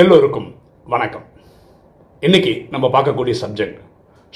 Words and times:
எல்லோருக்கும் 0.00 0.54
வணக்கம். 0.84 1.22
இன்னைக்கு 2.20 2.66
நம்ம 2.70 2.86
பார்க்கக்கூடிய 2.88 3.34
subject 3.42 3.78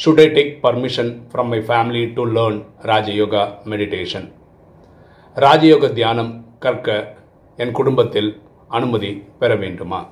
should 0.04 0.20
I 0.20 0.26
take 0.26 0.52
permission 0.62 1.10
from 1.32 1.48
my 1.48 1.58
family 1.58 2.12
to 2.12 2.26
learn 2.26 2.64
Rajayoga 2.82 3.42
meditation 3.64 4.32
ராஜயோக 5.36 5.92
தியானம் 5.92 6.46
கற்க 6.58 7.16
என் 7.56 7.72
குடும்பத்தில் 7.72 8.42
அனுமதி 8.68 9.10
பெற 9.38 9.56
வேண்டுமா? 9.56 10.06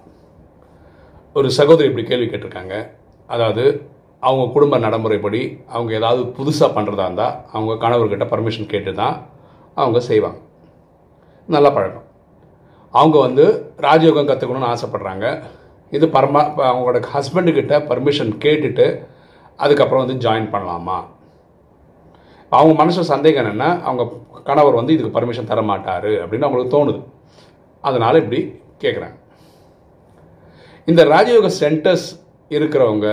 ஒரு 1.32 1.50
சகோதரி 1.50 1.88
இப்படி 1.88 2.06
கேள்வி 2.06 2.26
கேட்டிருக்காங்க. 2.26 2.90
அதாவது 3.26 3.90
அவங்க 4.20 4.52
குடும்ப 4.52 4.78
நடைமுறைப்படி 4.78 5.58
அவங்க 5.68 5.94
ஏதாவது 5.94 6.22
புதுசாக 6.22 6.76
பண்ணுறதா 6.76 7.06
இருந்தால் 7.08 7.44
அவங்க 7.52 7.88
கணவர்கிட்ட 7.88 8.28
பர்மிஷன் 8.34 8.66
கேட்டு 8.66 8.94
தான் 8.94 9.26
அவங்க 9.74 10.00
செய்வாங்க. 10.00 10.38
நல்ல 11.46 11.72
பழக்கம். 11.72 12.06
அவங்க 12.94 13.16
வந்து 13.26 13.44
ராஜயோகம் 13.86 14.28
கற்றுக்கணும்னு 14.30 14.72
ஆசைப்பட்றாங்க. 14.72 15.26
இது 15.96 16.06
பரமா 16.14 16.40
இப்போ 16.48 16.62
அவங்களோட 16.70 16.98
ஹஸ்பண்டுக்கிட்ட 17.14 17.74
பர்மிஷன் 17.90 18.32
கேட்டுட்டு 18.44 18.86
அதுக்கப்புறம் 19.64 20.04
வந்து 20.04 20.22
ஜாயின் 20.24 20.50
பண்ணலாமா? 20.54 20.98
அவங்க 22.52 22.74
மனசு 22.80 23.00
சந்தேகம் 23.12 23.42
என்னென்னா 23.42 23.70
அவங்க 23.88 24.02
கணவர் 24.48 24.78
வந்து 24.80 24.94
இதுக்கு 24.94 25.16
பர்மிஷன் 25.16 25.50
தர 25.50 25.62
மாட்டார் 25.70 26.10
அப்படின்னு 26.22 26.46
அவங்களுக்கு 26.46 26.74
தோணுது. 26.76 27.00
அதனால் 27.84 28.20
இப்படி 28.22 28.40
கேட்குறாங்க 28.84 29.16
இந்த 30.90 31.02
ராஜயோக 31.14 31.48
சென்டர்ஸ் 31.62 32.06
இருக்கிறவங்க 32.50 33.06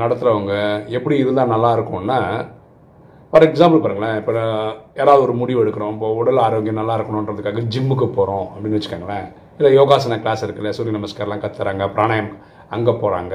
நடத்துகிறவங்க 0.00 0.54
எப்படி 0.98 1.16
இருந்தால் 1.22 1.52
நல்லா 1.54 1.70
இருக்கும்னா 1.76 2.18
ஃபார் 3.32 3.44
எக்ஸாம்பிள் 3.46 3.82
பாருங்களேன் 3.82 4.16
இப்போ 4.20 4.32
யாராவது 4.98 5.24
ஒரு 5.26 5.34
முடிவு 5.40 5.60
எடுக்கிறோம் 5.62 5.92
இப்போ 5.96 6.08
உடல் 6.20 6.40
ஆரோக்கியம் 6.44 6.78
நல்லா 6.80 6.94
இருக்கணுன்றதுக்காக 6.98 7.60
ஜிம்முக்கு 7.74 8.06
போகிறோம் 8.16 8.46
அப்படின்னு 8.52 8.78
வச்சுக்கோங்களேன். 8.78 9.26
இல்லை 9.58 9.70
யோகாசன 9.76 10.18
கிளாஸ் 10.24 10.42
இருக்குல்ல 10.46 10.70
சூரிய 10.76 10.94
நமஸ்கார்லாம் 10.96 11.42
கற்றுறாங்க 11.44 11.86
பிராணாயம் 11.96 12.30
அங்கே 12.76 12.92
போகிறாங்க 13.02 13.34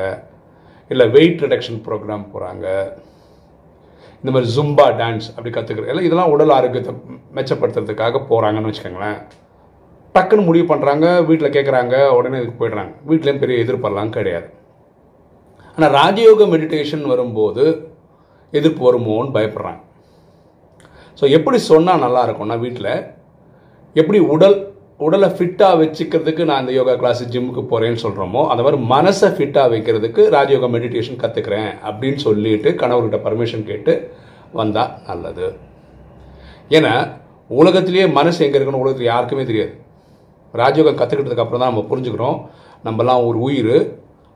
இல்லை 0.92 1.06
வெயிட் 1.16 1.44
ரிடக்ஷன் 1.46 1.80
ப்ரோக்ராம் 1.86 2.26
போகிறாங்க 2.34 2.66
இந்த 4.20 4.34
மாதிரி 4.34 4.52
ஜும்பா 4.58 4.88
டான்ஸ் 5.00 5.30
அப்படி 5.36 5.54
கற்றுக்கிற 5.56 5.90
எல்லாம் 5.94 6.08
இதெல்லாம் 6.08 6.34
உடல் 6.36 6.54
ஆரோக்கியத்தை 6.58 6.94
மெச்சப்படுத்துறதுக்காக 7.38 8.22
போகிறாங்கன்னு 8.30 8.70
வச்சுக்கோங்களேன். 8.72 9.18
டக்குன்னு 10.16 10.48
முடிவு 10.50 10.66
பண்ணுறாங்க 10.74 11.06
வீட்டில் 11.30 11.56
கேட்குறாங்க 11.56 11.96
உடனே 12.18 12.38
இதுக்கு 12.42 12.60
போயிடுறாங்க. 12.62 12.94
வீட்லேயும் 13.10 13.42
பெரிய 13.46 13.64
எதிர்ப்பெல்லாம் 13.64 14.14
கிடையாது. 14.18 14.48
ஆனால் 15.78 15.96
ராஜயோக 16.00 16.44
மெடிடேஷன் 16.54 17.06
வரும்போது 17.14 17.66
எதிர்ப்பு 18.58 18.84
வருமோன்னு 18.88 19.36
பயப்படுறாங்க. 19.40 19.82
ஸோ 21.20 21.26
எப்படி 21.38 21.58
சொன்னால் 21.72 22.04
நல்லா 22.06 22.22
இருக்கும்னா 22.28 22.58
வீட்டில் 22.64 22.94
எப்படி 23.96 24.20
உடல் 24.36 24.58
உடலை 25.06 25.28
ஃபிட்டாக 25.38 25.80
வச்சுக்கிறதுக்கு 25.82 26.44
நான் 26.50 26.62
இந்த 26.64 26.74
யோகா 26.78 26.94
கிளாஸ் 27.02 27.22
ஜிம்முக்கு 27.34 27.64
போகிறேன்னு 27.72 28.02
சொல்கிறோமோ 28.04 28.42
அந்த 28.52 28.62
மாதிரி 28.66 28.78
மனசை 28.94 29.30
ஃபிட்டாக 29.38 29.72
வைக்கிறதுக்கு 29.74 30.22
ராஜயோகா 30.36 30.68
மெடிடேஷன் 30.76 31.22
கற்றுக்கிறேன் 31.24 31.72
அப்படின்னு 31.90 32.20
சொல்லிட்டு 32.26 32.72
கணவர்கிட்ட 32.82 33.18
பர்மிஷன் 33.26 33.66
கேட்டு 33.72 33.94
வந்தால் 34.60 34.94
நல்லது. 35.10 35.48
ஏன்னா 36.78 36.94
உலகத்திலேயே 37.50 38.06
மனசு 38.20 38.40
எங்கே 38.46 38.58
இருக்குன்னு 38.58 38.84
உலகத்தில் 38.84 39.12
யாருக்குமே 39.12 39.44
தெரியாது. 39.50 39.74
ராஜயோகம் 40.54 41.00
கற்றுக்கிட்டதுக்கு 41.00 41.46
அப்புறம் 41.46 41.64
தான் 41.64 41.72
நம்ம 41.72 41.86
புரிஞ்சுக்கிறோம். 41.92 42.38
நம்மலாம் 42.88 43.26
ஒரு 43.30 43.38
உயிர் 43.48 43.76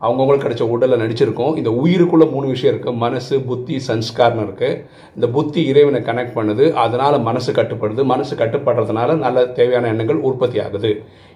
அவங்கவுங்களுக்கு 0.02 0.48
கிடைச்ச 0.48 0.62
உடலில் 0.62 1.02
நடிச்சிருக்கோம். 1.02 1.58
இந்த 1.58 1.70
உயிருக்குள்ளே 1.84 2.32
மூணு 2.32 2.48
விஷயம் 2.48 2.76
இருக்குது 2.76 2.96
மனசு 2.96 3.42
புத்தி 3.42 3.76
சன்ஸ்கார்னு 3.88 4.44
இருக்குது 4.48 4.78
இந்த 5.16 5.28
புத்தி 5.30 5.66
இறைவனை 5.66 6.02
கனெக்ட் 6.02 6.36
பண்ணுது. 6.36 6.72
அதனால் 6.74 7.22
மனசு 7.22 7.54
கட்டுப்படுது. 7.54 8.04
மனசு 8.04 8.36
கட்டுப்படுறதுனால 8.36 9.18
நல்ல 9.18 9.46
தேவையான 9.46 9.88
எண்ணங்கள் 9.88 10.22
உற்பத்தி 10.30 10.60
ஆகுது. 10.60 10.92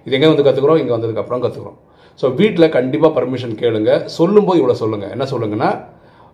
இது 0.05 0.15
எங்கே 0.17 0.33
வந்து 0.33 0.45
கற்றுக்குறோம் 0.47 0.77
இங்கே 0.77 0.95
வந்ததுக்கப்புறம் 0.95 1.43
கற்றுக்குறோம் 1.45 1.79
ஸோ 2.19 2.35
வீட்டில் 2.35 2.69
கண்டிப்பாக 2.69 3.13
பர்மிஷன் 3.17 3.55
கேளுங்க. 3.55 4.05
சொல்லும்போது 4.05 4.59
இவ்வளோ 4.61 4.71
சொல்லுங்கள் 4.71 5.09
என்ன 5.09 5.25
சொல்லுங்கன்னா 5.25 5.69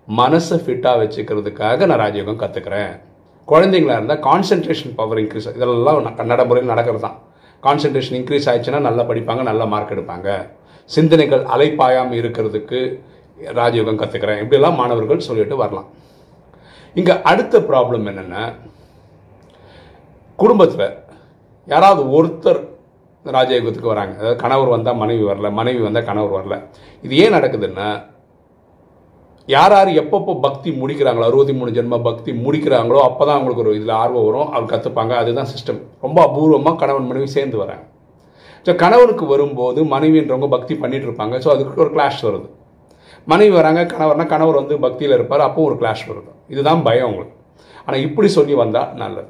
மனசை 0.08 0.58
ஃபிட்டாக 0.66 1.00
வச்சுக்கிறதுக்காக 1.02 1.86
நான் 1.86 2.00
ராஜயோகம் 2.00 2.42
கற்றுக்கிறேன் 2.44 2.92
குழந்தைங்களா 3.48 3.96
இருந்தால் 3.98 4.20
கான்சென்ட்ரேஷன் 4.20 4.96
பவர் 4.96 5.18
இன்க்ரீஸ் 5.18 5.56
இதெல்லாம் 5.56 6.02
ந- 6.08 6.26
நடைமுறையில் 6.26 6.72
நடக்கிறது 6.74 7.02
தான் 7.02 7.18
கான்சென்ட்ரேஷன் 7.64 8.18
இன்க்ரீஸ் 8.20 8.48
ஆயிடுச்சுன்னா 8.50 8.80
நல்லா 8.80 9.04
படிப்பாங்க 9.04 9.44
நல்லா 9.44 9.66
மார்க் 9.66 9.94
எடுப்பாங்க. 9.96 10.28
சிந்தனைகள் 10.96 11.44
அலைப்பாயாமல் 11.54 12.20
இருக்கிறதுக்கு 12.22 12.80
ராஜயோகம் 13.60 14.00
கற்றுக்கிறேன் 14.02 14.42
இப்படியெல்லாம் 14.44 14.80
மாணவர்கள் 14.82 15.28
சொல்லிட்டு 15.28 15.56
வரலாம். 15.64 15.90
இங்கே 17.00 17.14
அடுத்த 17.32 17.56
ப்ராப்ளம் 17.70 18.08
என்னென்னா 18.12 18.44
குடும்பத்தில் 20.40 20.88
யாராவது 21.68 22.04
ஒருத்தர் 22.18 22.62
ராஜயோகத்துக்கு 23.26 23.94
வராங்க. 23.94 24.14
அதாவது 24.20 24.42
கணவர் 24.44 24.74
வந்தால் 24.76 25.00
மனைவி 25.02 25.24
வரல 25.32 25.50
மனைவி 25.60 25.82
வந்தால் 25.88 26.08
கணவர் 26.10 26.38
வரல. 26.38 26.56
இது 27.06 27.14
ஏன் 27.24 27.36
நடக்குதுன்னா 27.38 27.90
யார் 29.56 29.74
யார் 29.76 29.92
எப்பப்போ 30.02 30.34
பக்தி 30.48 30.70
முடிக்கிறாங்களோ 30.82 31.28
அறுபத்தி 31.30 31.54
மூணு 31.60 31.72
ஜென்ம 31.78 31.98
பக்தி 32.08 32.32
முடிக்கிறாங்களோ 32.46 33.00
அப்போ 33.06 33.24
தான் 33.26 33.38
அவங்களுக்கு 33.38 33.64
ஒரு 33.64 33.72
இதில் 33.78 33.94
ஆர்வம் 34.02 34.28
வரும். 34.28 34.50
அவர் 34.56 34.72
கற்றுப்பாங்க 34.74 35.14
அதுதான் 35.22 35.50
சிஸ்டம் 35.54 35.80
ரொம்ப 36.06 36.20
அபூர்வமாக 36.28 36.80
கணவன் 36.82 37.10
மனைவி 37.12 37.30
சேர்ந்து 37.38 37.58
வராங்க. 37.64 37.86
ஸோ 38.66 38.72
கணவனுக்கு 38.84 39.26
வரும்போது 39.34 39.80
மனைவின்றவங்க 39.94 40.50
பக்தி 40.56 40.74
பண்ணிட்டு 40.84 41.08
இருப்பாங்க 41.10 41.36
ஸோ 41.44 41.50
அதுக்கு 41.56 41.84
ஒரு 41.86 41.92
கிளாஷ் 41.96 42.22
வருது. 42.28 42.48
மனைவி 43.32 43.54
வராங்க 43.60 43.82
கணவர்னா 43.94 44.26
கணவர் 44.34 44.60
வந்து 44.62 44.76
பக்தியில் 44.86 45.18
இருப்பார் 45.18 45.48
அப்போ 45.48 45.62
ஒரு 45.70 45.76
கிளாஷ் 45.82 46.06
வருது. 46.12 46.32
இதுதான் 46.54 46.82
பயம் 46.88 47.06
அவங்களுக்கு. 47.08 47.36
ஆனால் 47.86 48.04
இப்படி 48.08 48.30
சொல்லி 48.38 48.56
வந்தால் 48.64 48.92
நல்லது. 49.04 49.30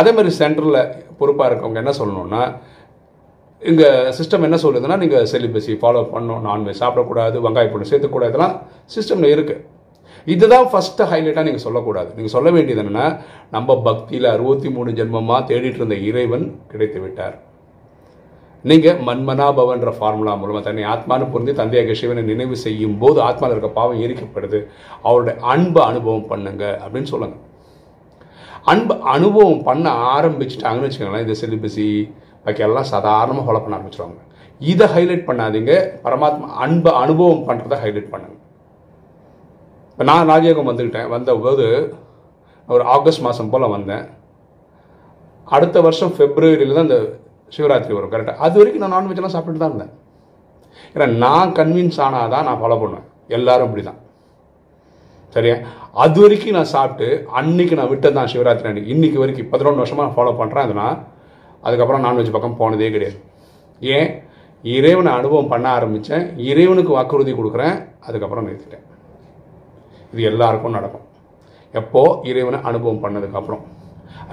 அதே 0.00 0.10
மாதிரி 0.16 0.30
சென்டரில் 0.40 0.80
பொறுப்பாக 1.18 1.48
இருக்கவங்க 1.50 1.78
என்ன 1.82 1.92
சொல்லணும்னா 2.00 2.42
இங்கே 3.62 3.88
சிஸ்டம் 4.18 4.46
என்ன 4.48 4.58
சொல்லுதுன்னா 4.62 4.96
நீங்கள் 5.02 5.26
செலிபஸி 5.32 5.74
ஃபாலோ 5.80 6.02
பண்ணணும் 6.12 6.44
நான்வெஜ் 6.48 6.80
சாப்பிடக்கூடாது 6.82 7.36
வெங்காய 7.46 7.68
பொண்ணு 7.72 7.90
சேர்த்துக்கூடாது 7.90 8.32
இதெல்லாம் 8.32 8.54
சிஸ்டமில் 8.94 9.32
இருக்குது 9.34 9.64
இதுதான் 10.32 10.66
ஃபஸ்ட்டு 10.70 11.08
ஹைலைட்டாக 11.10 11.44
நீங்கள் 11.48 11.64
சொல்லக்கூடாது. 11.66 12.10
நீங்கள் 12.16 12.34
சொல்ல 12.36 12.48
வேண்டியது 12.56 12.82
என்னென்னா 12.82 13.06
நம்ம 13.56 13.76
பக்தியில் 13.88 14.28
அறுபத்தி 14.34 14.68
மூணு 14.76 14.90
ஜென்மமாக 14.98 15.40
தேடிட்டு 15.50 15.80
இருந்த 15.80 15.98
இறைவன் 16.08 16.46
கிடைத்து 16.72 17.00
விட்டார் 17.04 17.36
நீங்கள் 18.68 18.98
மன்மனாபவன்ற 19.08 19.90
ஃபார்முலா 19.98 20.32
மூலமாக 20.40 20.64
தன்னை 20.64 20.82
ஆத்மானு 20.92 21.30
புரிந்து 21.32 21.52
தந்தையாக 21.60 21.94
சிவனை 22.00 22.22
நினைவு 22.22 22.56
செய்யும் 22.64 22.98
போது 23.02 23.18
ஆத்மாவில் 23.26 23.54
இருக்க 23.54 23.70
பாவம் 23.78 24.02
எரிக்கப்படுது 24.06 24.58
அவருடைய 25.02 25.34
அன்பை 25.52 25.82
அனுபவம் 25.90 26.26
பண்ணுங்க 26.32 26.64
அப்படின்னு 26.84 27.12
சொல்லுங்க. 27.12 27.36
அன்பு 28.72 28.94
அனுபவம் 29.14 29.62
பண்ண 29.68 29.86
ஆரம்பிச்சிட்டாங்கன்னு 30.16 30.88
வச்சுக்கோங்களேன் 30.88 31.24
இந்த 31.26 31.36
செலிபஸி 31.42 31.86
பாக்கி 32.44 32.84
சாதாரணமாக 32.94 33.46
ஃபாலோ 33.46 33.62
பண்ண 33.62 33.78
ஆரம்பிச்சிருவாங்க. 33.78 34.20
இதை 34.60 34.86
ஹைலைட் 34.94 35.26
பண்ணாதீங்க. 35.30 35.72
பரமாத்மா 36.04 36.48
அன்பை 36.64 36.92
அனுபவம் 37.02 37.46
பண்ணுறதை 37.48 37.78
ஹைலைட் 37.84 38.12
பண்ணுங்க. 38.12 38.36
இப்போ 39.90 40.04
நான் 40.10 40.28
ராஜயோகம் 40.32 40.70
வந்துக்கிட்டேன் 40.70 41.10
வந்தபோது 41.14 41.66
ஒரு 42.68 42.82
ஆகஸ்ட் 42.96 43.24
மாதம் 43.26 43.50
போல் 43.52 43.72
வந்தேன். 43.76 44.04
அடுத்த 45.46 45.80
வருஷம் 45.86 46.14
பிப்ரவரியில் 46.18 46.76
தான் 46.76 46.88
இந்த 46.88 47.00
சிவராத்திரி 47.54 47.94
வரும் 47.96 48.12
கரெக்டாக 48.14 48.36
அது 48.46 48.58
வரைக்கும் 48.58 48.84
நான் 48.84 48.96
நான்வெஜ்லாம் 48.96 49.34
சாப்பிட்டு 49.34 49.62
தான் 49.62 49.72
இருந்தேன். 49.72 49.92
ஏன்னா 50.94 51.06
நான் 51.24 51.52
கன்வின்ஸ் 51.58 51.98
ஆனாதான் 52.06 52.46
நான் 52.48 52.60
ஃபாலோ 52.62 52.78
பண்ணுவேன். 52.82 53.06
எல்லாரும் 53.38 53.66
அப்படி 53.66 53.82
தான் 53.82 54.00
சரியா? 55.34 55.56
அது 56.04 56.20
வரைக்கும் 56.20 56.56
நான் 56.58 56.72
சாப்பிட்டு 56.76 57.08
அன்னைக்கு 57.40 57.74
நான் 57.80 57.90
விட்டது 57.92 58.14
தான் 58.14 58.30
சிவராத்திரி 58.32 58.68
அன்னைக்கு. 58.70 58.92
இன்றைக்கி 58.94 59.18
வரைக்கும் 59.22 59.50
பதினொன்று 59.52 59.82
வருஷமாக 59.82 60.06
நான் 60.06 60.16
ஃபாலோ 60.16 60.32
பண்ணுறேன் 60.40 60.66
அது 60.66 60.74
நான். 60.82 60.98
அதுக்கப்புறம் 61.66 62.04
நான்வெஜ் 62.06 62.34
பக்கம் 62.36 62.56
போனதே 62.56 62.90
கிடையாது. 62.90 63.18
ஏன்? 63.80 64.10
இறைவனை 64.64 65.12
அனுபவம் 65.12 65.48
பண்ண 65.48 65.66
ஆரம்பித்தேன் 65.70 66.24
இறைவனுக்கு 66.50 66.92
வாக்குறுதி 66.96 67.32
கொடுக்குறேன். 67.32 67.76
அதுக்கப்புறம் 68.06 68.46
நிறுத்திட்டேன். 68.48 68.86
இது 70.12 70.22
எல்லாருக்கும் 70.22 70.76
நடக்கும். 70.78 71.06
எப்போ? 71.72 72.02
இறைவனை 72.30 72.60
அனுபவம் 72.70 73.02
பண்ணதுக்கப்புறம் 73.04 73.62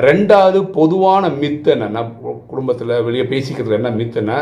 ரெண்டாவது 0.07 0.59
பொதுவான 0.77 1.29
மித்து 1.41 1.69
என்னென்னா 1.75 2.01
குடும்பத்தில் 2.51 2.93
வெளியே 3.07 3.25
பேசிக்கிறது 3.31 3.77
என்ன 3.79 3.89
மித்துன்னா 3.99 4.37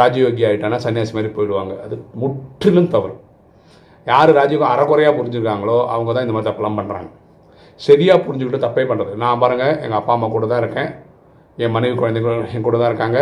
ராஜயோகி 0.00 0.42
ஆகிட்டானா 0.48 0.78
சன்னியாசி 0.84 1.14
மாதிரி 1.16 1.30
போயிடுவாங்க. 1.36 1.74
அது 1.84 1.94
முற்றிலும் 2.22 2.90
தவறு. 2.94 3.14
யார் 4.06 4.30
ராஜயோகம் 4.40 4.72
அறகுறையாக 4.74 5.16
புரிஞ்சுருக்காங்களோ 5.18 5.78
அவங்க 5.94 6.10
தான் 6.12 6.26
இந்த 6.26 6.34
மாதிரி 6.36 6.48
தப்பெல்லாம் 6.50 6.78
பண்ணுறாங்க 6.80 7.10
சரியாக 7.80 8.22
புரிஞ்சுக்கிட்டு 8.26 8.64
தப்பே 8.66 8.84
பண்ணுறது 8.90 9.12
நான் 9.22 9.40
பாருங்கள் 9.42 9.74
எங்கள் 9.84 9.98
அப்பா 9.98 10.12
அம்மா 10.16 10.28
கூட 10.36 10.46
தான் 10.52 10.62
இருக்கேன். 10.62 10.88
என் 11.64 11.74
மனைவி 11.76 11.94
குழந்தைகள் 12.00 12.46
என் 12.54 12.66
கூட 12.66 12.76
தான் 12.78 12.90
இருக்காங்க. 12.92 13.20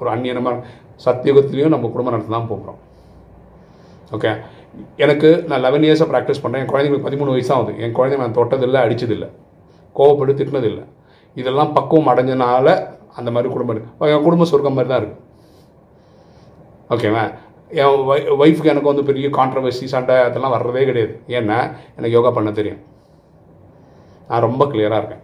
ஒரு 0.00 0.08
அந்நியனமாக 0.14 0.64
சத்தியுகத்திலையும் 1.04 1.74
நம்ம 1.74 1.90
குடும்பம் 1.92 2.14
நடத்த 2.14 2.34
தான் 2.36 2.50
போகிறோம் 2.52 2.80
ஓகே? 4.16 4.32
எனக்கு 5.04 5.28
நான் 5.48 5.62
லெவன் 5.66 5.86
இயர்ஸாக 5.86 6.08
ப்ராக்டிஸ் 6.12 6.42
பண்ணுறேன் 6.42 6.62
என் 6.62 6.70
குழந்தைங்களுக்கு 6.72 7.06
பதிமூணு 7.08 7.34
வயசாகுது 7.34 7.72
என் 7.84 7.96
குழந்தைங்க 7.98 8.24
நான் 8.24 8.38
தொட்டதில்லை 8.38 8.80
அடித்ததில்லை 8.84 9.28
கோவப்பட்டு 9.98 10.38
திட்டினதில்லை 10.40 10.84
இதெல்லாம் 11.40 11.72
பக்குவம் 11.78 12.10
அடைஞ்சனால 12.12 12.68
அந்த 13.18 13.28
மாதிரி 13.34 13.48
குடும்பம் 13.54 13.74
இருக்குது 13.74 14.12
என் 14.14 14.26
குடும்ப 14.26 14.46
சொர்க்கம் 14.50 14.76
மாதிரி 14.78 14.90
தான் 14.92 15.02
இருக்குது 15.02 15.20
ஓகேவா 16.94 17.24
என் 17.82 17.92
ஒய்ஃபுக்கு 18.42 18.70
எனக்கு 18.72 18.90
வந்து 18.90 19.08
பெரிய 19.10 19.26
கான்ட்ரவர்சி 19.36 19.86
சண்டை 19.92 20.16
அதெல்லாம் 20.28 20.54
வர்றதே 20.54 20.82
கிடையாது. 20.88 21.14
ஏன்னா 21.36 21.58
எனக்கு 21.96 22.14
யோகா 22.16 22.30
பண்ண 22.38 22.50
தெரியும். 22.58 22.80
நான் 24.28 24.44
ரொம்ப 24.46 24.62
கிளியராக 24.72 25.00
இருக்கேன். 25.02 25.22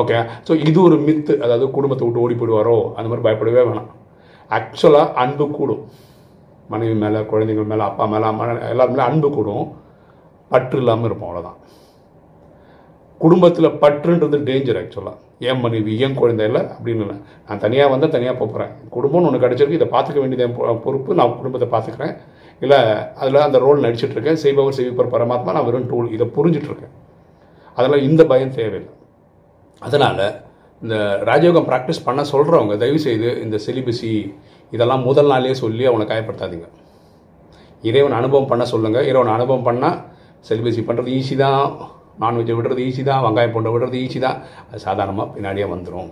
ஓகே 0.00 0.18
ஸோ 0.46 0.52
இது 0.68 0.78
ஒரு 0.88 0.96
மித்து 1.06 1.32
அதாவது 1.44 1.66
குடும்பத்தை 1.76 2.04
விட்டு 2.06 2.22
ஓடி 2.24 2.34
போயிடுவாரோ? 2.40 2.76
அந்த 2.96 3.06
மாதிரி 3.10 3.24
பயப்படவே 3.26 3.64
வேணாம். 3.68 3.90
ஆக்சுவலாக 4.56 5.14
அன்பு 5.22 5.46
கூடும். 5.56 5.82
மனைவி 6.72 6.94
மேலே 7.02 7.20
குழந்தைங்கள் 7.32 7.70
மேலே 7.72 7.84
அப்பா 7.90 8.06
மேலே 8.14 8.26
அம்மா 8.30 8.46
எல்லாருமே 8.72 9.02
அன்பு 9.08 9.30
கூடும். 9.36 9.66
பற்று 10.52 10.78
இல்லாமல் 10.82 11.08
இருப்போம் 11.08 11.30
அவ்வளோதான் 11.30 11.58
குடும்பத்தில் 13.22 13.76
பற்றுன்றது 13.82 14.38
டேஞ்சர் 14.48 14.78
ஆக்சுவலாக 14.80 15.16
என் 15.50 15.62
மனைவி 15.64 15.92
என் 16.04 16.18
குழந்தை 16.18 16.44
இல்லை 16.48 16.62
அப்படின்னு 16.74 17.02
இல்லை. 17.04 17.16
நான் 17.46 17.62
தனியாக 17.64 17.92
வந்தால் 17.92 18.12
தனியாக 18.16 18.36
போகிறேன் 18.40 18.72
குடும்பம்னு 18.94 19.28
ஒன்று 19.28 19.42
கிடச்சிருக்கு 19.44 19.78
இதை 19.78 19.88
பார்த்துக்க 19.94 20.18
வேண்டியது 20.22 20.76
பொறுப்பு. 20.86 21.16
நான் 21.20 21.34
குடும்பத்தை 21.40 21.68
பார்த்துக்கிறேன். 21.74 22.14
இல்லை 22.64 22.78
அதில் 23.22 23.46
அந்த 23.46 23.58
ரோல் 23.64 23.84
நடிச்சிட்ருக்கேன் 23.84 24.40
செய்பவர் 24.44 24.76
செய்விப்பர் 24.78 25.12
பரமாத்மா 25.14 25.54
நான் 25.56 25.66
வெறும் 25.68 25.88
டூல் 25.90 26.12
இதை 26.16 26.26
புரிஞ்சிட்ருக்கேன் 26.36 26.94
அதெல்லாம் 27.78 28.06
இந்த 28.08 28.22
பயம் 28.32 28.54
தேவையில்லை. 28.58 28.92
அதனால் 29.82 30.24
இந்த 30.82 30.96
ராஜயோகம் 31.28 31.68
ப்ராக்டிஸ் 31.68 32.04
பண்ண 32.06 32.20
சொல்கிறவங்க 32.32 32.74
தயவுசெய்து 32.82 33.30
இந்த 33.44 33.56
செலிபஸி 33.66 34.10
இதெல்லாம் 34.72 35.06
முதல் 35.08 35.30
நாளே 35.32 35.54
சொல்லி 35.62 35.84
அவனை 35.90 36.04
காயப்படுத்தாதீங்க. 36.10 36.66
இறைவன் 37.88 38.18
அனுபவம் 38.20 38.50
பண்ண 38.50 38.64
சொல்லுங்கள் 38.72 39.06
இறைவன் 39.10 39.36
அனுபவம் 39.36 39.68
பண்ணால் 39.68 39.98
செலிபஸி 40.48 40.82
பண்ணுறது 40.88 41.14
ஈஸி 41.18 41.36
தான். 41.44 41.64
நான்வெஜ்ஜை 42.22 42.54
விடுறது 42.58 42.82
ஈஸி 42.88 43.02
தான் 43.10 43.22
வெங்காயம் 43.26 43.54
பூண்டை 43.54 43.70
விடுறது 43.74 43.96
ஈஸி 44.04 44.18
தான். 44.26 44.38
அது 44.68 44.80
சாதாரணமாக 44.86 45.28
பின்னாடியே 45.36 45.68
வந்துடும் 45.74 46.10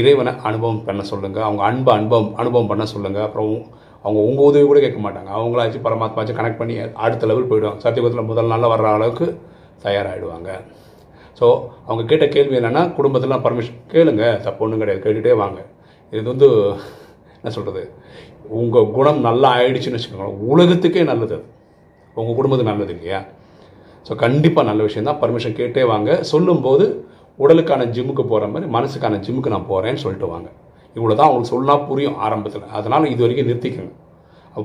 இறைவனை 0.00 0.32
அனுபவம் 0.48 0.80
பண்ண 0.86 1.02
சொல்லுங்கள் 1.10 1.46
அவங்க 1.48 1.62
அன்பை 1.70 1.92
அனுபவம் 1.98 2.32
அனுபவம் 2.42 2.70
பண்ண 2.72 2.86
சொல்லுங்கள் 2.94 3.26
அப்புறம் 3.26 3.52
அவங்க 4.04 4.18
உங்கள் 4.28 4.48
உதவி 4.48 4.64
கூட 4.70 4.80
கேட்க 4.84 4.98
மாட்டாங்க. 5.04 5.30
அவங்களாச்சும் 5.38 5.86
பரமாத்மாச்சும் 5.86 6.38
கனெக்ட் 6.40 6.60
பண்ணி 6.60 6.74
அடுத்த 7.04 7.26
லெவல் 7.30 7.48
போயிடுவாங்க. 7.50 7.80
சத்தியகுதத்தில் 7.84 8.28
முதல் 8.30 8.50
நாளில் 8.52 8.72
வர்ற 8.74 8.88
அளவுக்கு 8.96 9.26
தயாராகிடுவாங்க 9.86 10.50
ஸோ 11.38 11.46
அவங்க 11.86 12.02
கேட்ட 12.10 12.26
கேள்வி 12.34 12.54
என்னென்னா 12.60 12.82
குடும்பத்திலாம் 12.98 13.42
பர்மிஷன் 13.44 13.80
கேளுங்க 13.92 14.24
தப்பு 14.46 14.62
ஒன்றும் 14.64 14.80
கிடையாது 14.82 15.02
கேட்டுகிட்டே 15.04 15.34
வாங்க. 15.42 15.58
இது 16.12 16.22
வந்து 16.32 16.48
என்ன 17.38 17.50
சொல்கிறது 17.56 17.82
உங்கள் 18.60 18.88
குணம் 18.96 19.20
நல்லா 19.28 19.48
ஆயிடுச்சுன்னு 19.58 19.98
வச்சுக்கோங்க 19.98 20.30
உலகத்துக்கே 20.52 21.02
நல்லது 21.10 21.36
உங்கள் 22.16 22.36
குடும்பத்துக்கு 22.38 22.72
நல்லது 22.72 22.92
இல்லையா? 22.96 23.20
ஸோ 24.06 24.12
கண்டிப்பாக 24.24 24.64
நல்ல 24.70 24.80
விஷயம் 24.86 25.08
தான் 25.08 25.20
பர்மிஷன் 25.22 25.56
கேட்டே 25.60 25.84
வாங்க. 25.92 26.10
சொல்லும்போது 26.32 26.84
உடலுக்கான 27.42 27.82
ஜிம்முக்கு 27.94 28.24
போகிற 28.32 28.46
மாதிரி 28.52 28.68
மனசுக்கான 28.76 29.18
ஜிம்முக்கு 29.24 29.52
நான் 29.54 29.68
போகிறேன்னு 29.70 30.02
சொல்லிட்டு 30.04 30.28
வாங்க. 30.34 30.48
இவ்வளோ 30.96 31.14
தான் 31.18 31.28
அவங்களுக்கு 31.28 31.52
சொன்னால் 31.54 31.84
புரியும் 31.88 32.16
ஆரம்பத்தில். 32.26 32.68
அதனால் 32.78 33.10
இது 33.14 33.22
வரைக்கும் 33.24 33.48
நிறுத்திக்கங்க. 33.50 33.92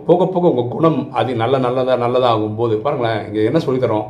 போக 0.10 0.22
போக 0.34 0.46
உங்கள் 0.52 0.72
குணம் 0.76 1.00
அது 1.20 1.32
நல்ல 1.42 1.56
நல்லதாக 1.66 1.98
நல்லதாகும் 2.04 2.56
போது 2.60 2.76
பாருங்களேன் 2.86 3.20
இங்கே 3.28 3.42
என்ன 3.50 3.60
சொல்லித்தரோம் 3.66 4.08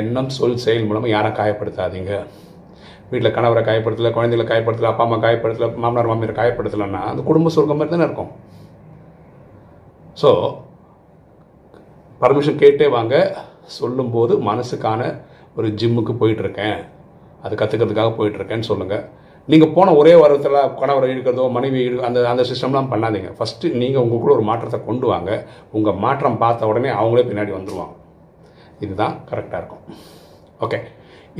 எண்ணம் 0.00 0.30
சொல் 0.36 0.62
செயல் 0.64 0.88
மூலமாக 0.88 1.12
யாரை 1.14 1.30
காயப்படுத்தாதீங்க. 1.38 2.12
வீட்டில் 3.10 3.34
கணவரை 3.36 3.62
காயப்படுத்தலை 3.68 4.10
குழந்தைகளை 4.16 4.46
காயப்படுத்தலை 4.50 4.90
அப்பா 4.90 5.04
அம்மா 5.06 5.18
காயப்படுத்தலை 5.24 5.68
மாமனார் 5.84 6.10
மாமியார் 6.10 6.38
காயப்படுத்தலைன்னா 6.40 7.02
அந்த 7.12 7.22
குடும்ப 7.28 7.52
சொர்க்கம் 7.56 7.80
மாதிரி 7.80 7.94
தானே 7.94 8.06
இருக்கும். 8.08 8.32
ஸோ 10.22 10.30
பர்மிஷன் 12.22 12.60
கேட்டே 12.62 12.88
வாங்க. 12.96 13.14
சொல்லும்போது 13.78 14.34
மனசுக்கான 14.50 15.00
ஒரு 15.58 15.68
ஜிம்முக்கு 15.80 16.12
போயிட்டுருக்கேன். 16.20 16.78
அது 17.44 17.54
கற்றுக்கிறதுக்காக 17.60 18.12
போயிட்டுருக்கேன்னு 18.18 18.68
சொல்லுங்கள் 18.70 19.04
நீங்கள் 19.52 19.72
போன 19.76 19.92
ஒரே 20.00 20.12
வாரத்தில் 20.20 20.58
கணவரை 20.80 21.08
இருக்கிறதோ 21.12 21.44
மனைவி 21.56 21.80
அந்த 22.08 22.18
அந்த 22.32 22.42
சிஸ்டம்லாம் 22.50 22.90
பண்ணாதீங்க. 22.92 23.30
ஃபஸ்ட்டு 23.38 23.72
நீங்கள் 23.82 24.02
உங்களுக்குள்ள 24.04 24.34
ஒரு 24.38 24.44
மாற்றத்தை 24.50 24.78
கொண்டு 24.88 25.06
வாங்க. 25.12 25.30
உங்கள் 25.76 25.98
மாற்றம் 26.04 26.40
பார்த்த 26.42 26.68
உடனே 26.72 26.90
அவங்களே 27.00 27.24
பின்னாடி 27.30 27.52
வந்துடுவாங்க 27.58 27.96
இதுதான் 28.84 29.14
கரெக்டாக 29.30 29.60
இருக்கும். 29.62 29.84
ஓகே 30.66 30.78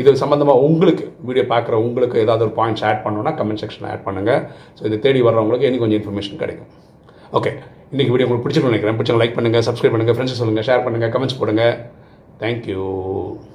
இது 0.00 0.16
சம்மந்தமாக 0.24 0.64
உங்களுக்கு 0.66 1.04
வீடியோ 1.28 1.44
பார்க்குற 1.54 1.74
உங்களுக்கு 1.86 2.16
ஏதாவது 2.24 2.44
ஒரு 2.46 2.54
பாயிண்ட்ஸ் 2.58 2.84
ஆட் 2.88 3.02
பண்ணணும்னா 3.06 3.32
கமெண்ட் 3.38 3.62
செக்ஷனில் 3.62 3.90
ஆட் 3.92 4.04
பண்ணுங்கள் 4.06 4.42
ஸோ 4.76 4.84
இதை 4.88 4.98
தேடி 5.06 5.22
வர்றவங்களுக்கு 5.28 5.66
இன்னும் 5.68 5.82
கொஞ்சம் 5.84 5.98
இன்ஃபர்மேஷன் 6.00 6.40
கிடைக்கும். 6.42 6.70
ஓகே 7.38 7.50
இன்றைக்கி 7.92 8.12
வீடியோ 8.12 8.26
உங்களுக்கு 8.26 8.44
பிடிச்சிருக்கும் 8.44 8.74
நினைக்கிறேன். 8.74 8.98
பிடிச்சவங்க 8.98 9.22
லைக் 9.22 9.36
பண்ணுங்கள் 9.38 9.66
சப்ஸ்கிரைப் 9.68 9.94
பண்ணுங்கள் 9.94 10.16
ஃப்ரெண்ட்ஸ் 10.18 10.40
சொல்லுங்கள் 10.42 10.66
ஷேர் 10.68 10.84
பண்ணுங்கள் 10.86 11.12
கமெண்ட்ஸ் 11.16 11.38
Thank 12.42 12.66
you. 12.66 13.54